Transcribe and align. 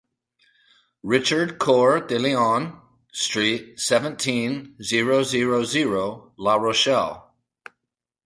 RICHARD 1.03 1.59
COEUR 1.59 1.99
DE 2.07 2.17
LION 2.17 2.75
street, 3.11 3.79
seventeen, 3.79 4.73
zero 4.81 5.21
zero 5.21 5.63
zero 5.63 6.33
La 6.39 6.55
Rochelle 6.55 7.31